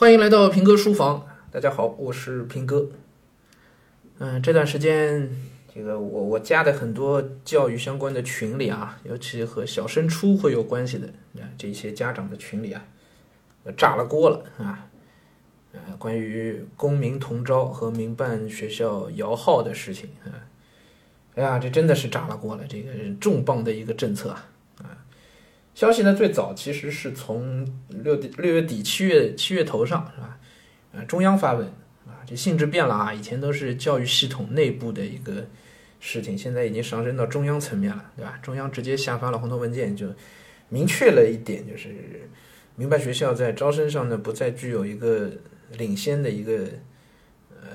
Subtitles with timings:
[0.00, 2.88] 欢迎来到平哥书房，大家好，我是平哥。
[4.18, 5.30] 嗯，这段时间，
[5.74, 12.82] 这个我我加的很多教育相关的群里啊，尤其和小升初会有关系的啊，这些家长的群里啊，
[13.76, 14.88] 炸了锅了啊。
[15.74, 20.32] 呃，关于公民同招和民办学校摇号的事情啊，
[21.34, 22.90] 哎呀，这真的是炸了锅了，这个
[23.20, 24.46] 重磅的一个政策啊。
[25.74, 30.38] 消息呢，最早其实是从六六月底七月七月头上是吧？
[30.92, 31.66] 呃，中央发文
[32.06, 35.46] 啊，这性质变了啊，以前都是教育系统内部的一个
[36.00, 38.38] 事情，现在已经上升到中央层面了，对吧？
[38.42, 40.08] 中央直接下发了红头文件，就
[40.68, 42.28] 明确了一点，就是
[42.74, 45.30] 民办学校在招生上呢，不再具有一个
[45.78, 46.64] 领先的一个
[47.50, 47.68] 呃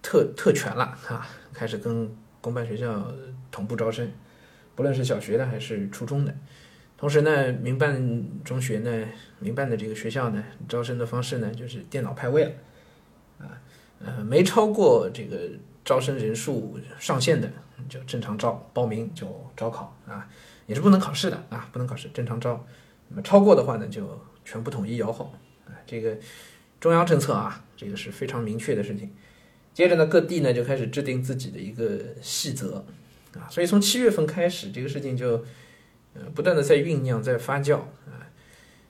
[0.00, 2.08] 特特权了啊，开始跟
[2.40, 3.12] 公办学校
[3.50, 4.10] 同步招生，
[4.76, 6.34] 不论是小学的还是初中的。
[7.00, 9.06] 同时呢，民办中学呢，
[9.38, 12.52] 民办的这个学校呢，招生的方式呢，就是电脑派位了，
[13.38, 13.58] 啊，
[14.04, 15.48] 呃，没超过这个
[15.82, 17.50] 招生人数上限的，
[17.88, 20.28] 就正常招，报名就招考啊，
[20.66, 22.62] 也是不能考试的啊，不能考试，正常招。
[23.08, 25.32] 那么超过的话呢，就全部统一摇号
[25.66, 26.14] 啊，这个
[26.80, 29.10] 中央政策啊，这个是非常明确的事情。
[29.72, 32.84] 接着呢，各地呢就开始制定自己的一个细则
[33.38, 35.42] 啊，所以从七月份开始，这个事情就。
[36.14, 38.26] 呃，不断的在酝酿，在发酵啊，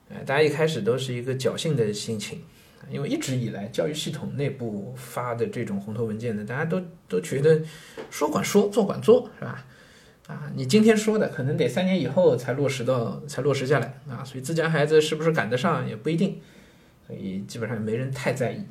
[0.09, 2.41] 呃，大家一开始都是一个侥幸的心情，
[2.89, 7.61] 因为一直以来教育系统内部发的这种红头文件呢，大家都都觉得
[8.09, 9.65] 说管说，做管做，是吧？
[10.27, 16.41] 啊，你今天说的，可能得三年以后才落实到，才落实下来啊，所以自家孩子是不是赶得上也不一定，
[17.05, 18.63] 所以基本上没人太在意。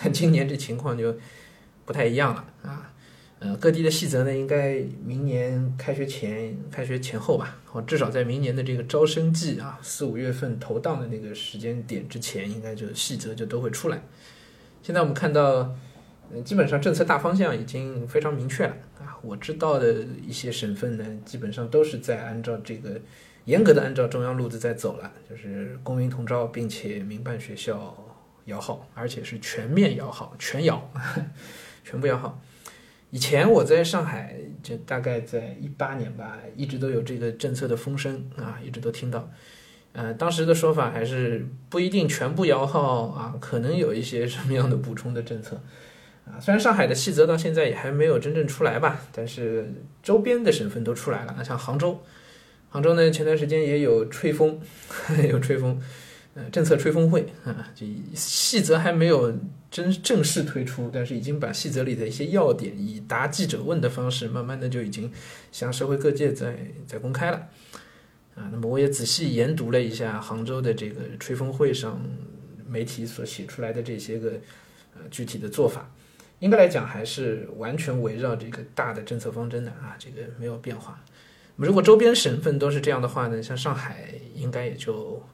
[0.00, 1.16] 但今年这情况就
[1.84, 2.92] 不太一样了啊。
[3.38, 14.02] 呃，各地的细则呢，应该明年开学前、开学前后吧，或至少在明年的这个招生季啊，四五月份投档的那个时间点之前，应该就细则就都会出来。
[14.82, 15.76] 现在我们看到，
[16.32, 19.18] 呃，基本上政策大方向已经非常明确了啊。
[19.20, 19.92] 我知道的
[20.26, 22.98] 一些省份呢，基本上都是在按照这个
[23.44, 27.94] 严格的按照中央路子在走了，就是公民同招，并且民办学校
[28.46, 30.90] 摇号，而且是全面摇号，全摇，
[31.84, 32.40] 全部摇号。
[33.16, 39.30] 以前我在上海，就大概在一八年吧，一直都有这个政策的风声啊，一直都听到。
[39.94, 45.58] 呃，当时的说法还是不一定全部摇号啊，可能有一些什么样的补充的政策
[46.26, 46.36] 啊。
[46.38, 49.72] 虽然上海的细则到现在也还没有真正出来吧，但是
[50.02, 51.34] 周边的省份都出来了。
[51.38, 51.98] 那像杭州，
[52.68, 54.60] 杭州呢，前段时间也有吹风，
[55.30, 55.80] 有吹风。
[56.38, 59.32] 呃，政策吹风会啊，这细则还没有
[59.70, 65.10] 真正式推出，但是已经把细则里的一些要点以答记者问的方式，慢慢的就已经
[65.50, 66.54] 向社会各界在
[66.86, 67.38] 在公开了
[68.34, 68.50] 啊。
[68.52, 71.98] 那么我也仔细研读了一下杭州的这个吹风会上
[72.68, 74.32] 媒体所写出来的这些个
[74.94, 75.90] 呃具体的做法，
[76.40, 81.02] 应该来讲还是完全围绕这个大的政策方针的啊，这个没有变化。
[81.56, 85.26] 如果周边省份都是这样的话呢，像上海应该也就。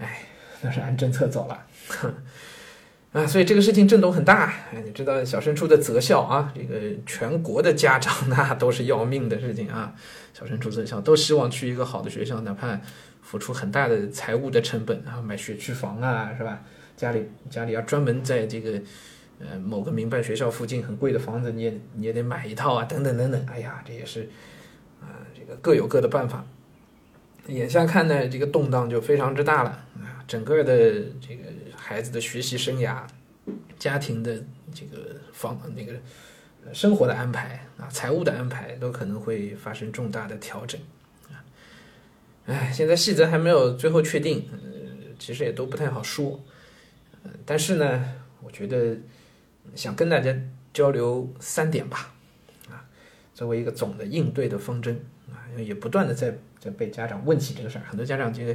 [0.00, 0.22] 哎，
[0.62, 2.12] 那是按政策走了，哼
[3.12, 4.52] 啊，所以这个事情震动很大。
[4.72, 9.94] 哎，你知道小升初的择校啊，这个全国的家长 那都是要命的事情啊。
[10.32, 12.80] 小升初择校都希望去一个好的学校，哪怕
[13.20, 16.60] 付出很大的财务的成本啊，买学区房啊，是吧？
[16.96, 18.80] 家里家里要专门在这个
[19.40, 23.46] 呃某个民办学校附近很贵的房子，你也你也得买一套啊，等等等等。
[23.46, 24.28] 哎呀，这也是
[25.00, 26.46] 啊，这个各有各的办法。
[27.50, 30.22] 眼下看呢，这个动荡就非常之大了啊！
[30.28, 31.44] 整个的这个
[31.74, 33.02] 孩子的学习生涯、
[33.76, 34.40] 家庭的
[34.72, 35.94] 这个方那个
[36.72, 40.80] 生活的安排啊、财务的安排，都可能会发生重大的调整
[41.28, 41.42] 啊！
[42.46, 44.58] 哎，现在细则还没有最后确定，呃，
[45.18, 46.40] 其实也都不太好说。
[47.24, 48.96] 呃，但是呢，我觉得
[49.74, 50.32] 想跟大家
[50.72, 52.14] 交流三点吧，
[52.70, 52.86] 啊，
[53.34, 56.38] 作为一个总的应对的方针啊，也不断的在。
[56.60, 58.54] 就被家长问起这个事儿，很多家长这个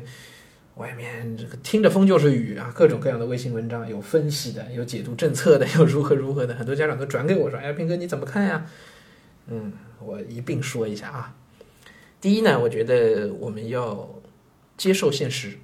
[0.76, 8.66] 外面这个听着风就是雨啊，各种各样的微信文章，有分析的，有解读政策的， 有如何如何的，很多家长都转给我说：“哎，斌哥你怎么看呀？”
[9.48, 11.36] 嗯，我一并说一下啊。
[12.22, 14.22] 第一呢，我觉得我们要
[14.78, 15.58] 接受现实，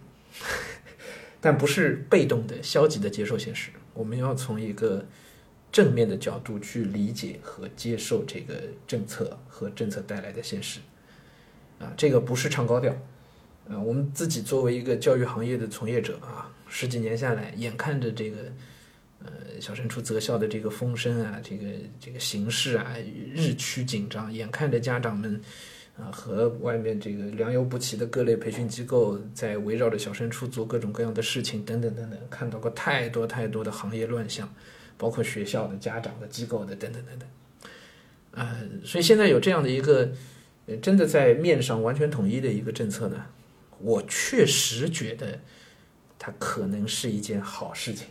[1.42, 5.06] 但不是被动的、消极的接受现实，我们要从一个
[5.72, 8.56] 正面的角度去理解和接受这个
[8.88, 10.80] 政策和政策带来的现实。
[11.81, 12.95] 啊，这个不是唱高调，
[13.68, 18.38] 呃，我们自己作为一个教育行业的从业者啊，十几年下来，眼看着这个，
[19.24, 21.66] 呃，小升初择校的这个风声啊，这个
[22.00, 22.95] 这个形势啊
[23.33, 25.42] 日趋紧张，眼看着家长们
[25.98, 34.48] 啊，和外面这个良莠不齐的各类培训机构在围绕着小升初做各种各样的事情，等等等等，看到过太多太多的行业乱象，
[34.98, 37.27] 包括学校的、家长的、机构的等等等等。
[38.34, 40.10] 呃，所以现在有这样的一个
[40.78, 43.26] 真的在面上完全统一的一个政策呢，
[43.80, 45.40] 我确实觉得
[46.18, 48.08] 它可能是一件好事情。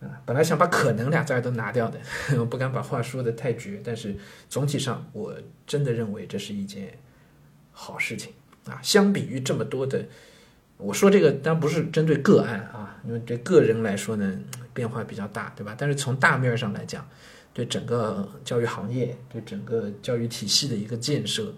[0.00, 1.98] 啊，本来想把“可能”俩字都拿掉的，
[2.38, 4.14] 我不敢把话说的太绝，但是
[4.46, 5.34] 总体上我
[5.66, 6.98] 真的认为这是一件
[7.72, 8.32] 好事情
[8.66, 8.78] 啊。
[8.82, 10.04] 相比于这么多的，
[10.76, 14.38] 我说这个当然不是针对个案啊，因为对个人来说呢
[14.74, 15.74] 变化比较大，对吧？
[15.78, 17.08] 但是从大面上来讲，
[17.56, 21.54] 对整个教育行业、对整个教育体系的一个建设，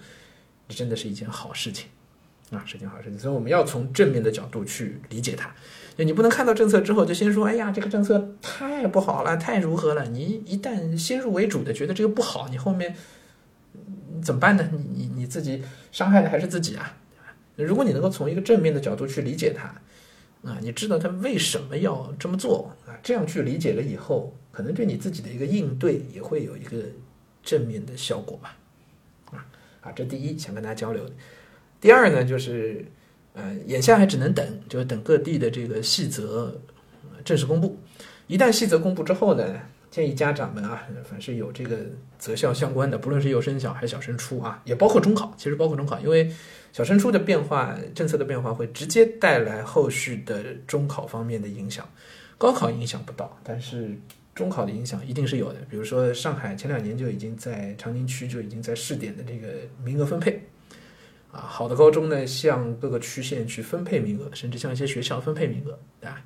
[0.68, 1.88] 真的是一件好事情
[2.52, 3.18] 啊，是件好事情。
[3.18, 5.52] 所以我们要从正面的角度去理解它。
[5.96, 10.06] 就你不能看到政策之后就先说，哎呀，这个政策太不好了，太如何了？
[10.06, 12.94] 你一旦先入为主的觉得这个不好，你后面
[14.22, 14.68] 怎么办呢？
[14.70, 16.96] 你你你自己伤害的还是自己啊，
[17.56, 22.72] 如果你能够从一个正面的角度去理解它，啊，你知道他为什么要这么做，
[23.02, 26.82] 这样去理解了以后，可能对你自己的一个应对也会有一个
[27.42, 28.56] 正面的效果吧。
[29.32, 29.46] 啊
[29.80, 31.12] 啊，这第一想跟大家交流的。
[31.80, 32.84] 第二呢，就是。
[33.34, 36.60] 呃，眼下还只能等，就是等各地的这个细则
[37.24, 37.78] 正式公布。
[38.26, 39.60] 一旦细则公布之后呢，
[39.92, 41.76] 建议家长们啊，凡是有这个
[42.18, 46.28] 择校相关的，不论是幼升小还是小升初啊，也包括中考，其实包括中考，因为
[46.72, 51.88] 小升初的变化、政策的变化会直接带来后续的中考方面的影响。
[52.38, 53.98] 高考影响不到，但是
[54.34, 55.58] 中考的影响一定是有的。
[55.68, 59.48] 比如说上海前两年就已经在长宁区就已经在试点的这个
[59.84, 60.48] 名额分配。
[61.30, 66.24] 啊，好的高中呢，向各个区县去分配名额，甚至向一些学校分配名额，对吧？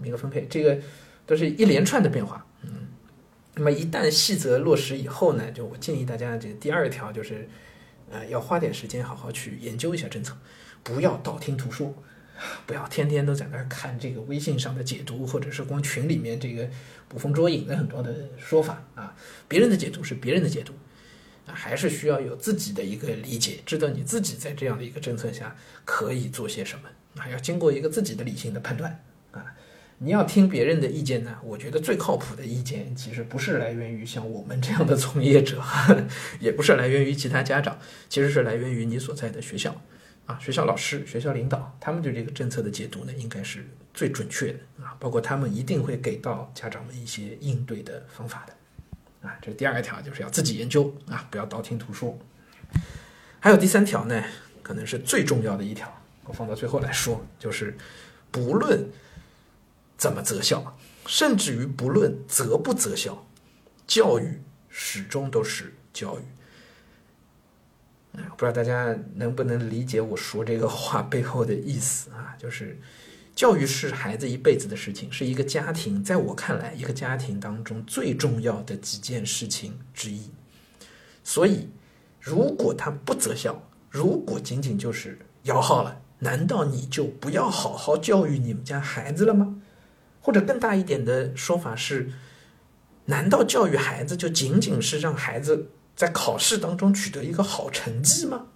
[0.00, 0.76] 名额分配，这个
[1.24, 2.44] 都是一连串的变化。
[2.62, 2.88] 嗯，
[3.54, 7.48] 那么一旦细则落实以后呢，就我建议大家，这第二条就是，
[8.10, 10.36] 呃，要花点时间好好去研究一下政策，
[10.82, 11.94] 不要道听途说，
[12.66, 16.68] 不要天天都在那儿看这个微信上的解读，或者是光群里面这个
[17.08, 19.14] 捕风捉影的很多的说法啊，
[19.48, 20.72] 别人的解读是别人的解读。
[21.44, 29.02] 啊还是需要有自己的一个理解，知道你自己在这样的一个政策下可以做些什么，还要经过一个自己的理性的判断
[29.32, 29.44] 啊。
[29.98, 31.36] 你要听别人的意见呢？
[31.42, 35.60] 我觉得最靠谱的意见其实不是来源于像我们这样的从业者，
[36.38, 37.76] 也不是来源于其他家长，
[38.08, 39.82] 其实是来源于你所在的学校
[40.40, 44.96] 学校老师、学校领导，他们对这个政策的解读呢，应该是最准确的啊。
[45.00, 49.28] 包括他们一定会给到家长们一些应对的方法的。
[49.28, 52.18] 啊，这是第二条，就是要自己研究啊，不要道听途说。
[53.38, 54.22] 还有第三条呢，
[54.62, 55.92] 可能是最重要的一条，
[56.24, 57.76] 我放到最后来说，就是
[58.30, 58.88] 不论
[59.96, 60.76] 怎么择校，
[61.06, 63.26] 甚至于不论择不择校，
[63.86, 66.22] 教育始终都是教育。
[68.12, 72.34] 不知道大家能不能理解我说这个话背后的意思啊？
[72.38, 72.78] 就是。
[73.34, 80.30] 教育是孩子一辈子的事情，是一个家庭在我看来，一个家庭当中最重要的几件事情之一。
[81.24, 81.70] 所以，
[82.20, 89.62] 如果他不择校，如果仅仅就是摇号了，难道你就不要好好教育你们家孩子了吗？
[90.20, 92.12] 或者更大一点的说法是，
[93.06, 98.46] 难道教育孩子就仅仅是让孩子在考试当中取得一个好成绩吗？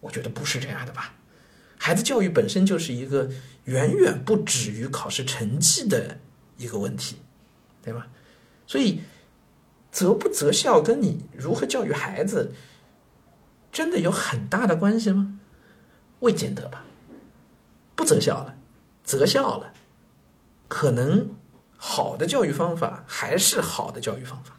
[0.00, 1.14] 我觉得不是这样的吧。
[1.78, 3.30] 孩子教育本身就是一个
[3.64, 6.18] 远远不止于考试成绩的
[6.56, 7.16] 一个问题，
[7.82, 8.08] 对吧？
[8.66, 9.00] 所以
[9.90, 12.52] 择不择校跟你如何教育孩子，
[13.70, 15.38] 真的有很大的关系吗？
[16.20, 16.84] 未见得吧。
[17.94, 18.56] 不择校了，
[19.04, 19.72] 择校了，
[20.68, 21.34] 可能
[21.76, 24.58] 好的教育方法还是好的教育方法。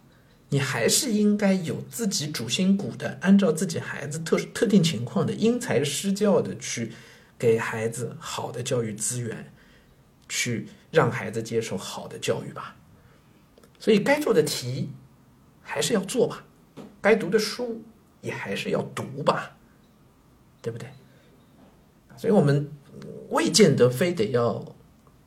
[0.49, 6.91] 你还是应该有自己主心骨的，按照自己孩子特特定情况的因材施教的去。
[7.37, 9.51] 给孩子好的教育资源，
[10.29, 12.77] 去让孩子接受好的教育吧。
[13.77, 14.89] 所以该做的题
[15.61, 16.45] 还是要做吧，
[17.01, 17.83] 该读的书
[18.21, 19.57] 也还是要读吧，
[20.61, 20.87] 对不对？
[22.15, 22.71] 所以我们
[23.31, 24.65] 未见得非得要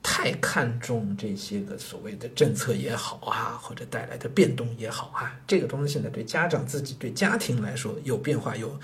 [0.03, 8.79] 太看重这些个所谓的政策也好啊，或者带来的变动也好啊，这个东西呢，对家长自己、对家庭来说有变化有。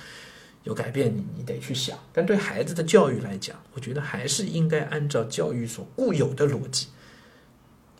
[0.64, 1.98] 有改变，你你得去想。
[2.10, 6.88] 但对孩子的教育来讲，我觉得还是应该按照教育所固有的逻辑，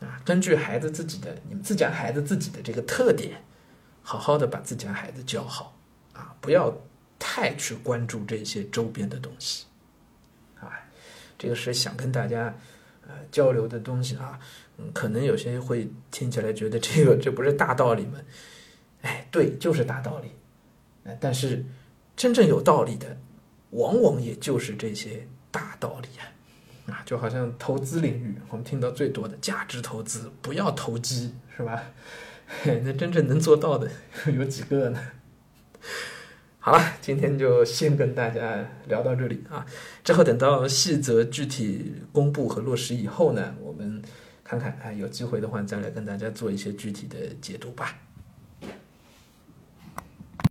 [0.00, 3.42] 啊，根据孩子自己的、你们自家孩子自己的这个特点，
[4.00, 5.76] 好好的把自家孩子教好，
[6.14, 6.75] 啊，不要
[7.18, 9.66] 太去关注这些周边的东西，
[10.59, 10.73] 啊，
[11.37, 12.54] 这个是想跟大家
[13.09, 14.39] 呃交流的东西啊。
[14.77, 18.19] 嗯，可能有些会听起来觉得这个 这不是大道理吗？
[19.03, 20.33] 哎，对，就是大道理。
[21.05, 21.65] 哎，但是
[22.17, 23.17] 真正有道理的，
[23.71, 26.27] 往往也就是这些大道理啊。
[26.93, 31.83] 啊，就好像投资领域，我们听到最多的价值投资，不要投机，是吧？
[32.65, 33.91] 那真正能做到的
[34.37, 35.01] 有几个呢？
[36.66, 39.66] 好了，今天就先跟大家聊到这里啊。
[40.02, 44.00] 之后等到细则具体公布和落实以后呢，我们
[44.42, 47.94] 看看啊，有机会的话再来跟大家做一些具体的解读吧。